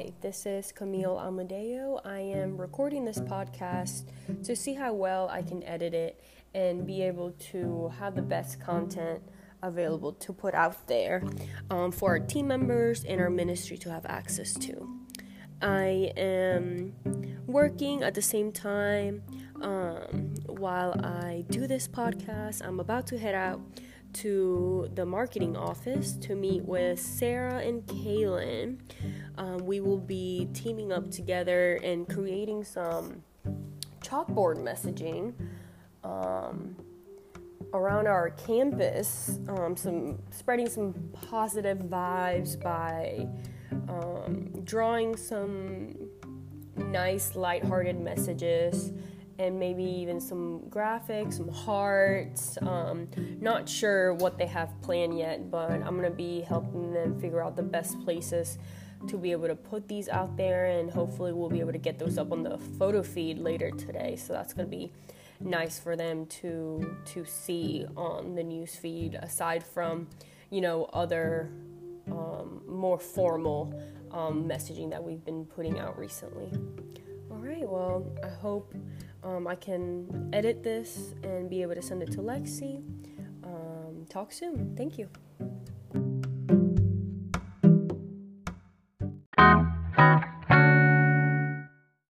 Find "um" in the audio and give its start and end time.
11.68-11.92, 19.60-20.34, 29.40-29.64, 36.04-36.76, 39.48-39.78, 43.88-44.50, 52.60-53.08, 72.10-72.62, 74.12-74.48, 79.22-79.46, 83.44-84.06